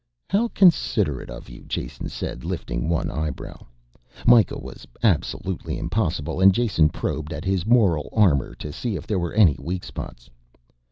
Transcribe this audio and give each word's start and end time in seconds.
"How 0.31 0.47
considerate 0.55 1.29
of 1.29 1.47
you," 1.47 1.63
Jason 1.67 2.09
said, 2.09 2.43
lifting 2.43 2.89
one 2.89 3.11
eyebrow. 3.11 3.67
Mikah 4.25 4.57
was 4.59 4.87
absolutely 5.03 5.77
impossible, 5.77 6.41
and 6.41 6.51
Jason 6.55 6.89
probed 6.89 7.31
at 7.31 7.45
his 7.45 7.67
moral 7.67 8.09
armor 8.11 8.55
to 8.55 8.73
see 8.73 8.95
if 8.95 9.05
there 9.05 9.19
were 9.19 9.33
any 9.33 9.55
weak 9.59 9.83
spots. 9.83 10.27